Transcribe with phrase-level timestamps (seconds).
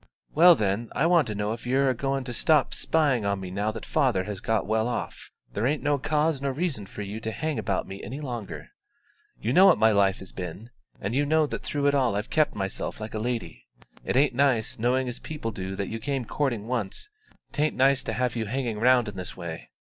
[0.33, 3.51] "Well, then, I want to know if you're a going to stop spying on me
[3.51, 5.29] now that father has got well off?
[5.53, 8.69] There ain't no cause nor reason for you to hang about me any longer.
[9.39, 12.31] You know what my life has been, and you know that through it all I've
[12.31, 13.67] kept myself like a lady.
[14.03, 17.07] It ain't nice, knowing as people do that you came courting once,
[17.51, 19.69] 'tain't nice to have you hanging round in this way."